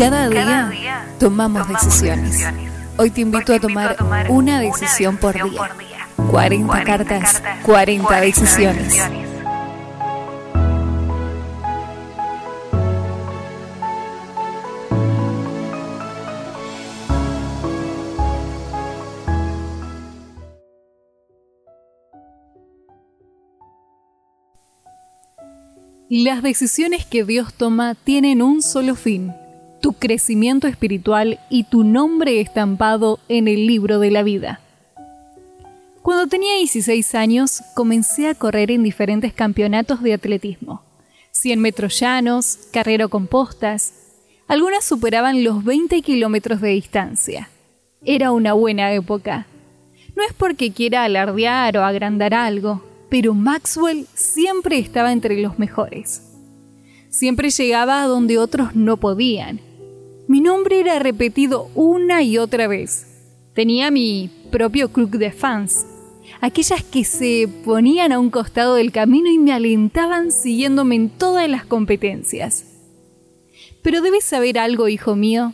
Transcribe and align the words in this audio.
Cada 0.00 0.30
día 0.30 1.04
tomamos 1.18 1.68
decisiones. 1.68 2.42
Hoy 2.96 3.10
te 3.10 3.20
invito 3.20 3.52
a 3.52 3.60
tomar 3.60 3.98
una 4.30 4.58
decisión 4.58 5.18
por 5.18 5.34
día. 5.34 5.76
40 6.30 6.84
cartas, 6.84 7.42
40 7.64 8.20
decisiones. 8.22 8.98
Las 26.08 26.42
decisiones 26.42 27.04
que 27.04 27.22
Dios 27.24 27.52
toma 27.52 27.94
tienen 27.94 28.40
un 28.40 28.62
solo 28.62 28.94
fin, 28.94 29.34
tu 29.90 29.94
crecimiento 29.98 30.68
espiritual 30.68 31.40
y 31.50 31.64
tu 31.64 31.82
nombre 31.82 32.40
estampado 32.40 33.18
en 33.28 33.48
el 33.48 33.66
libro 33.66 33.98
de 33.98 34.12
la 34.12 34.22
vida. 34.22 34.60
Cuando 36.00 36.28
tenía 36.28 36.54
16 36.58 37.16
años, 37.16 37.60
comencé 37.74 38.28
a 38.28 38.36
correr 38.36 38.70
en 38.70 38.84
diferentes 38.84 39.32
campeonatos 39.32 40.00
de 40.00 40.12
atletismo. 40.12 40.84
100 41.32 41.60
metros 41.60 41.98
llanos, 41.98 42.68
carrera 42.72 43.08
con 43.08 43.26
postas. 43.26 43.92
Algunas 44.46 44.84
superaban 44.84 45.42
los 45.42 45.64
20 45.64 46.02
kilómetros 46.02 46.60
de 46.60 46.68
distancia. 46.68 47.50
Era 48.04 48.30
una 48.30 48.52
buena 48.52 48.92
época. 48.92 49.48
No 50.14 50.22
es 50.22 50.32
porque 50.34 50.70
quiera 50.70 51.02
alardear 51.02 51.76
o 51.78 51.84
agrandar 51.84 52.32
algo, 52.32 52.84
pero 53.08 53.34
Maxwell 53.34 54.06
siempre 54.14 54.78
estaba 54.78 55.10
entre 55.10 55.40
los 55.42 55.58
mejores. 55.58 56.22
Siempre 57.08 57.50
llegaba 57.50 58.04
a 58.04 58.06
donde 58.06 58.38
otros 58.38 58.76
no 58.76 58.96
podían. 58.96 59.60
Mi 60.30 60.40
nombre 60.40 60.78
era 60.78 61.00
repetido 61.00 61.68
una 61.74 62.22
y 62.22 62.38
otra 62.38 62.68
vez. 62.68 63.04
Tenía 63.52 63.90
mi 63.90 64.30
propio 64.52 64.92
club 64.92 65.10
de 65.18 65.32
fans, 65.32 65.84
aquellas 66.40 66.84
que 66.84 67.02
se 67.02 67.48
ponían 67.64 68.12
a 68.12 68.20
un 68.20 68.30
costado 68.30 68.76
del 68.76 68.92
camino 68.92 69.28
y 69.28 69.38
me 69.38 69.52
alentaban 69.52 70.30
siguiéndome 70.30 70.94
en 70.94 71.08
todas 71.08 71.50
las 71.50 71.64
competencias. 71.64 72.64
Pero 73.82 74.02
debes 74.02 74.22
saber 74.22 74.60
algo, 74.60 74.86
hijo 74.86 75.16
mío, 75.16 75.52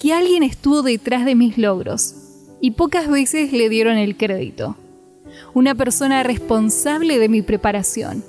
que 0.00 0.12
alguien 0.12 0.42
estuvo 0.42 0.82
detrás 0.82 1.24
de 1.24 1.36
mis 1.36 1.56
logros, 1.56 2.16
y 2.60 2.72
pocas 2.72 3.08
veces 3.08 3.52
le 3.52 3.68
dieron 3.68 3.96
el 3.96 4.16
crédito 4.16 4.76
una 5.54 5.76
persona 5.76 6.24
responsable 6.24 7.20
de 7.20 7.28
mi 7.28 7.42
preparación, 7.42 8.24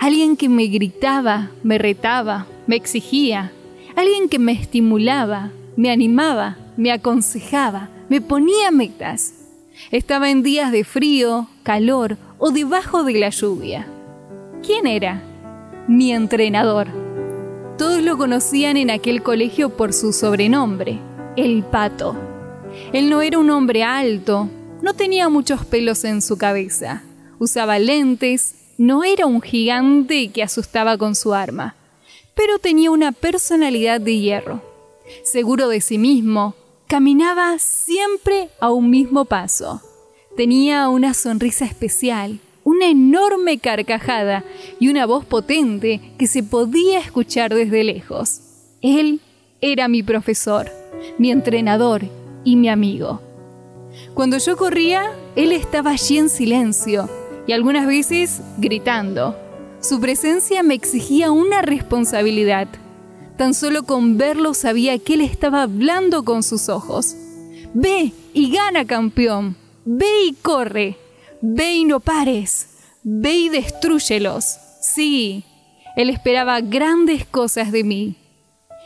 alguien 0.00 0.36
que 0.36 0.48
me 0.48 0.66
gritaba, 0.66 1.52
me 1.62 1.78
retaba, 1.78 2.48
me 2.66 2.74
exigía, 2.74 3.52
alguien 3.96 4.28
que 4.28 4.38
me 4.38 4.52
estimulaba, 4.52 5.50
me 5.76 5.90
animaba, 5.90 6.56
me 6.76 6.92
aconsejaba, 6.92 7.88
me 8.08 8.20
ponía 8.20 8.70
metas. 8.70 9.34
Estaba 9.90 10.30
en 10.30 10.42
días 10.42 10.72
de 10.72 10.84
frío, 10.84 11.48
calor 11.62 12.16
o 12.38 12.50
debajo 12.50 13.04
de 13.04 13.14
la 13.14 13.30
lluvia. 13.30 13.86
¿Quién 14.62 14.86
era? 14.86 15.22
Mi 15.88 16.12
entrenador. 16.12 16.88
Todos 17.78 18.02
lo 18.02 18.18
conocían 18.18 18.76
en 18.76 18.90
aquel 18.90 19.22
colegio 19.22 19.70
por 19.70 19.92
su 19.92 20.12
sobrenombre, 20.12 20.98
el 21.36 21.62
pato. 21.62 22.14
Él 22.92 23.08
no 23.08 23.22
era 23.22 23.38
un 23.38 23.50
hombre 23.50 23.82
alto, 23.82 24.48
no 24.82 24.94
tenía 24.94 25.28
muchos 25.28 25.64
pelos 25.64 26.04
en 26.04 26.22
su 26.22 26.36
cabeza, 26.36 27.02
usaba 27.38 27.78
lentes, 27.78 28.54
no 28.78 29.04
era 29.04 29.26
un 29.26 29.40
gigante 29.40 30.28
que 30.28 30.42
asustaba 30.42 30.96
con 30.96 31.14
su 31.14 31.34
arma, 31.34 31.74
pero 32.34 32.58
tenía 32.58 32.90
una 32.90 33.12
personalidad 33.12 34.00
de 34.00 34.18
hierro. 34.18 34.62
Seguro 35.24 35.68
de 35.68 35.80
sí 35.80 35.98
mismo, 35.98 36.54
caminaba 36.86 37.58
siempre 37.58 38.50
a 38.60 38.70
un 38.70 38.90
mismo 38.90 39.24
paso. 39.24 39.80
Tenía 40.36 40.88
una 40.88 41.14
sonrisa 41.14 41.64
especial, 41.64 42.40
una 42.64 42.88
enorme 42.88 43.58
carcajada 43.58 44.44
y 44.78 44.88
una 44.88 45.06
voz 45.06 45.24
potente 45.24 46.00
que 46.18 46.26
se 46.26 46.42
podía 46.42 47.00
escuchar 47.00 47.54
desde 47.54 47.84
lejos. 47.84 48.40
Él 48.80 49.20
era 49.60 49.88
mi 49.88 50.02
profesor, 50.02 50.70
mi 51.18 51.30
entrenador 51.30 52.02
y 52.44 52.56
mi 52.56 52.68
amigo. 52.68 53.20
Cuando 54.14 54.38
yo 54.38 54.56
corría, 54.56 55.12
él 55.36 55.52
estaba 55.52 55.90
allí 55.90 56.18
en 56.18 56.28
silencio 56.28 57.08
y 57.46 57.52
algunas 57.52 57.86
veces 57.86 58.40
gritando. 58.58 59.36
Su 59.80 59.98
presencia 59.98 60.62
me 60.62 60.74
exigía 60.74 61.30
una 61.30 61.62
responsabilidad. 61.62 62.68
Tan 63.38 63.54
solo 63.54 63.84
con 63.84 64.18
verlo 64.18 64.52
sabía 64.52 64.98
que 64.98 65.14
él 65.14 65.22
estaba 65.22 65.62
hablando 65.62 66.22
con 66.22 66.42
sus 66.42 66.68
ojos. 66.68 67.16
Ve 67.72 68.12
y 68.34 68.52
gana, 68.52 68.84
campeón. 68.84 69.56
Ve 69.86 70.24
y 70.26 70.34
corre. 70.34 70.98
Ve 71.40 71.72
y 71.76 71.84
no 71.86 72.00
pares. 72.00 72.68
Ve 73.02 73.32
y 73.32 73.48
destruyelos. 73.48 74.58
Sí, 74.82 75.44
él 75.96 76.10
esperaba 76.10 76.60
grandes 76.60 77.24
cosas 77.24 77.72
de 77.72 77.82
mí. 77.82 78.16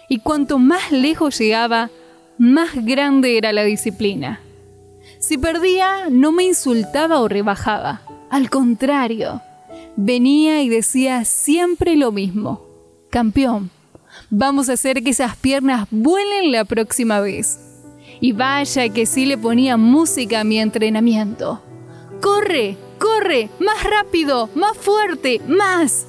Y 0.09 0.21
cuanto 0.21 0.59
más 0.59 0.93
lejos 0.93 1.37
llegaba, 1.39 1.91
más 2.39 2.71
grande 2.85 3.37
era 3.37 3.53
la 3.53 3.65
disciplina. 3.65 4.41
Si 5.19 5.39
perdía, 5.39 6.09
no 6.09 6.31
me 6.31 6.45
insultaba 6.45 7.19
o 7.19 7.27
rebajaba. 7.27 8.03
Al 8.31 8.49
contrario, 8.49 9.41
venía 9.97 10.63
y 10.63 10.69
decía 10.69 11.25
siempre 11.25 11.97
lo 11.97 12.13
mismo. 12.13 12.67
Campeón, 13.11 13.71
vamos 14.31 14.69
a 14.69 14.75
hacer 14.75 15.03
que 15.03 15.11
esas 15.11 15.37
piernas 15.37 15.87
vuelen 15.91 16.53
la 16.53 16.65
próxima 16.65 17.21
vez. 17.21 17.59
Y 18.21 18.33
vaya 18.33 18.89
que 18.89 19.07
sí 19.07 19.27
le 19.27 19.37
ponía 19.37 19.77
música 19.77 20.41
a 20.41 20.45
mi 20.45 20.59
entrenamiento. 20.59 21.63
¡Corre! 22.21 22.77
¡Corre! 22.99 23.51
¡Más 23.61 23.85
rápido! 23.85 24.49
¡Más 24.55 24.77
fuerte! 24.77 25.41
¡Más! 25.47 26.07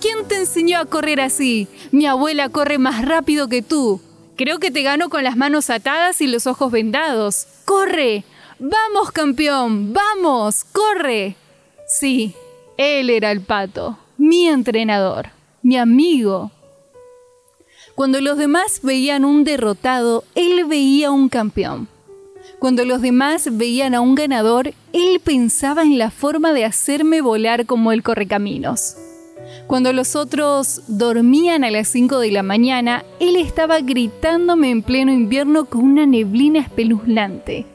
¿Quién 0.00 0.26
te 0.28 0.36
enseñó 0.36 0.78
a 0.78 0.86
correr 0.86 1.20
así? 1.20 1.68
Mi 1.90 2.06
abuela 2.06 2.48
corre 2.48 2.78
más 2.78 3.04
rápido 3.04 3.48
que 3.48 3.60
tú. 3.60 4.00
Creo 4.36 4.58
que 4.58 4.70
te 4.70 4.82
gano 4.82 5.10
con 5.10 5.24
las 5.24 5.36
manos 5.36 5.68
atadas 5.68 6.20
y 6.22 6.26
los 6.26 6.46
ojos 6.46 6.72
vendados. 6.72 7.46
¡Corre! 7.66 8.24
¡Vamos, 8.58 9.10
campeón! 9.12 9.92
¡Vamos! 9.92 10.64
¡Corre! 10.64 11.36
Sí, 11.86 12.34
él 12.80 13.10
era 13.10 13.30
el 13.30 13.42
pato, 13.42 13.98
mi 14.16 14.46
entrenador, 14.46 15.28
mi 15.62 15.76
amigo. 15.76 16.50
Cuando 17.94 18.22
los 18.22 18.38
demás 18.38 18.80
veían 18.82 19.26
un 19.26 19.44
derrotado, 19.44 20.24
él 20.34 20.64
veía 20.64 21.10
un 21.10 21.28
campeón. 21.28 21.88
Cuando 22.58 22.86
los 22.86 23.02
demás 23.02 23.58
veían 23.58 23.94
a 23.94 24.00
un 24.00 24.14
ganador, 24.14 24.72
él 24.94 25.20
pensaba 25.22 25.82
en 25.82 25.98
la 25.98 26.10
forma 26.10 26.54
de 26.54 26.64
hacerme 26.64 27.20
volar 27.20 27.66
como 27.66 27.92
el 27.92 28.02
correcaminos. 28.02 28.96
Cuando 29.66 29.92
los 29.92 30.16
otros 30.16 30.80
dormían 30.88 31.64
a 31.64 31.70
las 31.70 31.88
5 31.88 32.18
de 32.18 32.30
la 32.30 32.42
mañana, 32.42 33.04
él 33.18 33.36
estaba 33.36 33.80
gritándome 33.80 34.70
en 34.70 34.82
pleno 34.82 35.12
invierno 35.12 35.66
con 35.66 35.82
una 35.82 36.06
neblina 36.06 36.60
espeluznante. 36.60 37.66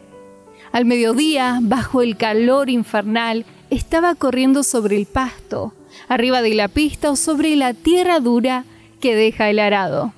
Al 0.75 0.83
mediodía, 0.83 1.59
bajo 1.61 2.01
el 2.01 2.17
calor 2.17 2.69
infernal, 2.69 3.45
estaba 3.69 4.13
corriendo 4.13 4.61
sobre 4.61 4.97
el 4.97 5.05
pasto, 5.05 5.73
arriba 6.09 6.41
de 6.41 6.53
la 6.53 6.67
pista 6.67 7.11
o 7.11 7.15
sobre 7.15 7.55
la 7.55 7.73
tierra 7.73 8.19
dura 8.19 8.65
que 8.99 9.15
deja 9.15 9.49
el 9.49 9.59
arado. 9.59 10.11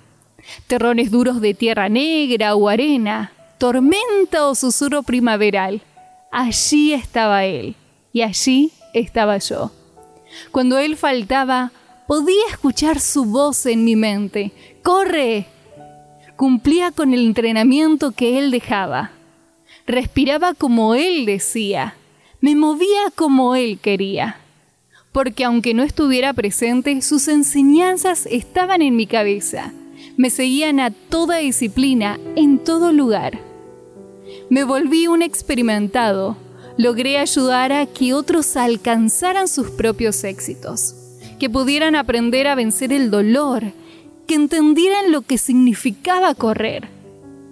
Terrones 0.66 1.12
duros 1.12 1.42
de 1.42 1.54
tierra 1.54 1.90
negra 1.90 2.56
o 2.56 2.70
arena, 2.70 3.34
tormenta 3.60 4.48
o 4.48 4.56
susurro 4.56 5.04
primaveral. 5.04 5.84
Allí 6.32 6.92
estaba 6.92 7.46
él 7.46 7.76
y 8.12 8.24
allí 8.24 8.72
estaba 8.96 9.38
yo. 9.38 9.72
Cuando 10.50 10.80
él 10.80 10.98
faltaba, 10.98 11.72
podía 12.08 12.48
escuchar 12.50 13.00
su 13.00 13.26
voz 13.26 13.68
en 13.68 13.86
mi 13.86 13.96
mente. 13.96 14.52
¡Corre! 14.82 15.46
Cumplía 16.36 16.90
con 16.90 17.14
el 17.14 17.28
entrenamiento 17.28 18.10
que 18.10 18.40
él 18.40 18.50
dejaba. 18.50 19.12
Respiraba 19.88 20.54
como 20.54 20.96
él 20.96 21.26
decía. 21.26 21.96
Me 22.42 22.58
movía 22.58 23.10
como 23.16 23.56
él 23.56 23.80
quería. 23.80 24.36
Porque 25.14 25.46
aunque 25.46 25.74
no 25.74 25.82
estuviera 25.82 26.34
presente, 26.34 27.02
sus 27.02 27.30
enseñanzas 27.30 28.26
estaban 28.26 28.82
en 28.82 28.98
mi 28.98 29.08
cabeza. 29.08 29.72
Me 30.18 30.30
seguían 30.30 30.82
a 30.82 30.92
toda 30.92 31.38
disciplina, 31.38 32.20
en 32.36 32.60
todo 32.60 32.92
lugar. 32.92 33.40
Me 34.50 34.66
volví 34.66 35.08
un 35.08 35.22
experimentado, 35.22 36.36
logré 36.78 37.18
ayudar 37.18 37.72
a 37.72 37.86
que 37.86 38.14
otros 38.14 38.58
alcanzaran 38.58 39.48
sus 39.48 39.72
propios 39.72 40.22
éxitos, 40.26 40.96
que 41.40 41.50
pudieran 41.50 41.96
aprender 41.96 42.48
a 42.48 42.56
vencer 42.56 42.92
el 42.92 43.10
dolor, 43.10 43.72
que 44.28 44.36
entendieran 44.36 45.14
lo 45.14 45.22
que 45.22 45.38
significaba 45.38 46.36
correr. 46.36 46.90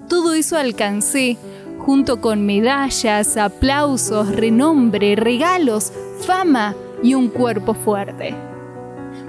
Todo 0.09 0.33
eso 0.33 0.57
alcancé 0.57 1.37
junto 1.85 2.19
con 2.19 2.47
medallas, 2.47 3.37
aplausos, 3.37 4.35
renombre, 4.35 5.15
regalos, 5.15 5.93
fama 6.25 6.75
y 7.03 7.13
un 7.13 7.27
cuerpo 7.29 7.75
fuerte. 7.75 8.33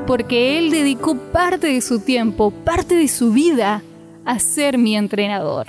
Porque 0.07 0.59
él 0.59 0.71
dedicó 0.71 1.17
parte 1.17 1.67
de 1.67 1.83
su 1.83 2.01
tiempo, 2.01 2.51
parte 2.51 2.95
de 2.95 3.09
su 3.09 3.31
vida, 3.31 3.83
a 4.25 4.39
ser 4.39 4.79
mi 4.79 4.97
entrenador. 4.97 5.67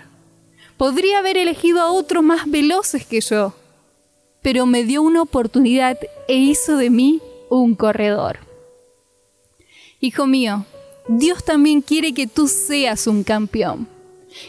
Podría 0.77 1.19
haber 1.19 1.37
elegido 1.37 1.81
a 1.81 1.91
otros 1.91 2.23
más 2.23 2.49
veloces 2.49 3.05
que 3.05 3.19
yo, 3.19 3.53
pero 4.41 4.65
me 4.65 4.85
dio 4.85 5.01
una 5.01 5.21
oportunidad 5.21 5.97
e 6.29 6.35
hizo 6.35 6.77
de 6.77 6.89
mí 6.89 7.19
un 7.49 7.75
corredor. 7.75 8.39
Hijo 9.99 10.25
mío, 10.25 10.65
Dios 11.09 11.43
también 11.43 11.81
quiere 11.81 12.13
que 12.13 12.27
tú 12.27 12.47
seas 12.47 13.07
un 13.07 13.25
campeón. 13.25 13.96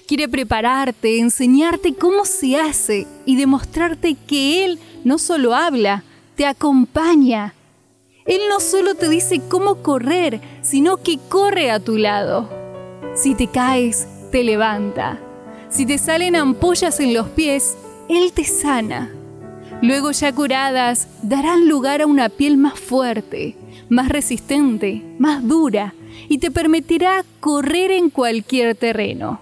Quiere 0.07 0.29
prepararte, 0.29 1.19
enseñarte 1.19 1.95
cómo 1.95 2.25
se 2.25 2.57
hace 2.57 3.07
y 3.25 3.37
demostrarte 3.37 4.15
que 4.15 4.65
Él 4.65 4.79
no 5.05 5.19
solo 5.19 5.55
habla, 5.55 6.05
te 6.37 6.47
acompaña. 6.47 7.55
Él 8.27 8.41
no 8.51 8.61
solo 8.61 8.95
te 8.95 9.09
dice 9.09 9.41
cómo 9.49 9.83
correr, 9.83 10.41
sino 10.61 10.99
que 10.99 11.19
corre 11.29 11.71
a 11.71 11.81
tu 11.81 11.97
lado. 11.97 12.49
Si 13.15 13.35
te 13.35 13.47
caes, 13.47 14.07
te 14.31 14.45
levanta. 14.45 15.19
Si 15.71 15.87
te 15.87 15.99
salen 15.99 16.37
ampollas 16.37 17.01
en 17.01 17.15
los 17.15 17.29
pies, 17.29 17.77
Él 18.09 18.33
te 18.33 18.45
sana. 18.45 19.11
Luego 19.81 20.11
ya 20.11 20.35
curadas, 20.35 21.09
darán 21.23 21.69
lugar 21.69 22.03
a 22.03 22.07
una 22.07 22.29
piel 22.29 22.57
más 22.57 22.79
fuerte, 22.79 23.57
más 23.89 24.09
resistente, 24.09 25.03
más 25.19 25.47
dura, 25.47 25.95
y 26.29 26.39
te 26.39 26.51
permitirá 26.51 27.25
correr 27.41 27.91
en 27.93 28.11
cualquier 28.11 28.75
terreno. 28.75 29.41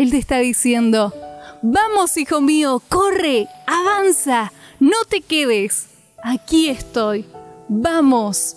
Él 0.00 0.12
te 0.12 0.16
está 0.16 0.38
diciendo, 0.38 1.12
vamos 1.60 2.16
hijo 2.16 2.40
mío, 2.40 2.80
corre, 2.88 3.48
avanza, 3.66 4.50
no 4.78 4.96
te 5.06 5.20
quedes, 5.20 5.88
aquí 6.22 6.70
estoy, 6.70 7.26
vamos, 7.68 8.56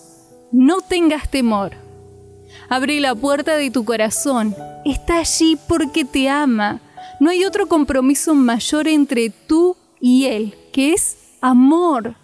no 0.54 0.80
tengas 0.80 1.30
temor. 1.30 1.74
Abre 2.70 3.02
la 3.02 3.14
puerta 3.14 3.58
de 3.58 3.72
tu 3.72 3.84
corazón, 3.84 4.56
está 4.86 5.18
allí 5.18 5.58
porque 5.68 6.06
te 6.06 6.30
ama. 6.30 6.80
No 7.20 7.30
hay 7.30 7.44
otro 7.44 7.68
compromiso 7.68 8.34
mayor 8.34 8.88
entre 8.88 9.30
tú 9.30 9.76
y 10.00 10.28
Él, 10.28 10.56
que 10.72 10.94
es 10.94 11.18
amor. 11.42 12.16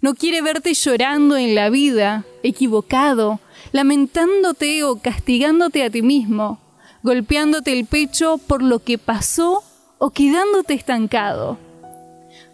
No 0.00 0.14
quiere 0.14 0.40
verte 0.40 0.72
llorando 0.72 1.36
en 1.36 1.54
la 1.54 1.68
vida, 1.68 2.24
equivocado, 2.42 3.38
lamentándote 3.72 4.82
o 4.84 4.96
castigándote 4.96 5.84
a 5.84 5.90
ti 5.90 6.00
mismo, 6.00 6.58
golpeándote 7.02 7.72
el 7.72 7.86
pecho 7.86 8.38
por 8.38 8.62
lo 8.62 8.80
que 8.80 8.98
pasó 8.98 9.62
o 9.98 10.10
quedándote 10.10 10.74
estancado. 10.74 11.58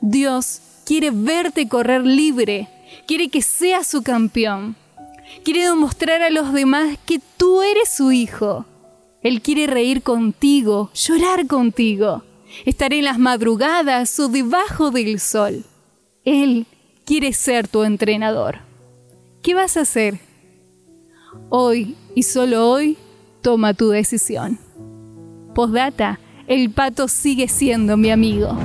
Dios 0.00 0.60
quiere 0.84 1.10
verte 1.10 1.68
correr 1.68 2.04
libre, 2.04 2.68
quiere 3.06 3.28
que 3.28 3.42
seas 3.42 3.86
su 3.86 4.02
campeón, 4.02 4.76
quiere 5.44 5.64
demostrar 5.64 6.22
a 6.22 6.30
los 6.30 6.52
demás 6.52 6.98
que 7.06 7.20
tú 7.36 7.62
eres 7.62 7.88
su 7.88 8.12
hijo. 8.12 8.64
Él 9.22 9.42
quiere 9.42 9.66
reír 9.66 10.02
contigo, 10.02 10.90
llorar 10.94 11.46
contigo, 11.46 12.22
estar 12.64 12.92
en 12.92 13.04
las 13.04 13.18
madrugadas 13.18 14.18
o 14.20 14.28
debajo 14.28 14.90
del 14.90 15.18
sol. 15.18 15.64
Él 16.24 16.66
quiere 17.04 17.32
ser 17.32 17.68
tu 17.68 17.82
entrenador. 17.82 18.58
¿Qué 19.42 19.54
vas 19.54 19.76
a 19.76 19.82
hacer? 19.82 20.20
Hoy 21.48 21.96
y 22.14 22.24
solo 22.24 22.70
hoy, 22.70 22.96
toma 23.46 23.74
tu 23.74 23.90
decisión. 23.90 24.58
Postdata, 25.54 26.18
el 26.48 26.68
pato 26.72 27.06
sigue 27.06 27.46
siendo 27.46 27.96
mi 27.96 28.10
amigo. 28.10 28.58